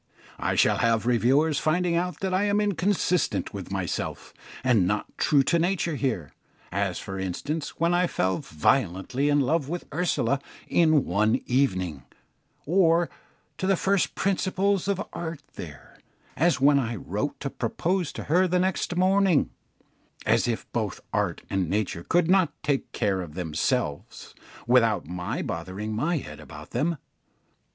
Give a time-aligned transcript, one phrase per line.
[0.39, 5.43] I shall have reviewers finding out that I am inconsistent with myself, and not true
[5.43, 6.31] to nature here
[6.71, 12.01] as, for instance, when I fell violently in love with Ursula in one evening;
[12.65, 13.11] or
[13.59, 15.99] to the first principles of art there
[16.35, 19.51] as when I wrote to propose to her next morning:
[20.25, 24.33] as if both art and nature could not take care of themselves
[24.65, 26.97] without my bothering my head about them.